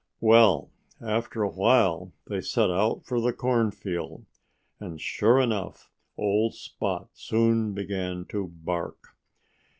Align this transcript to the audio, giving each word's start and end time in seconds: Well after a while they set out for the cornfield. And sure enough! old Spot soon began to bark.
Well 0.19 0.71
after 0.99 1.43
a 1.43 1.47
while 1.51 2.11
they 2.25 2.41
set 2.41 2.71
out 2.71 3.05
for 3.05 3.21
the 3.21 3.31
cornfield. 3.31 4.25
And 4.79 4.99
sure 4.99 5.39
enough! 5.39 5.91
old 6.17 6.55
Spot 6.55 7.07
soon 7.13 7.73
began 7.75 8.25
to 8.29 8.47
bark. 8.47 9.15